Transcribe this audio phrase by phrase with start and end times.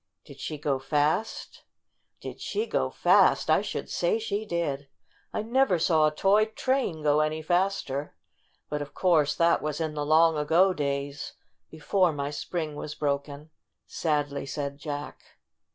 [0.25, 1.61] "Did she go fast?"
[2.21, 3.51] "Did she go fast?
[3.51, 4.87] I should say she did!
[5.31, 8.15] I never saw a toy train go any faster.
[8.67, 11.33] But of course that was in the long ago days,
[11.69, 13.51] before my spring was broken,"
[13.85, 15.21] sadly said Jack.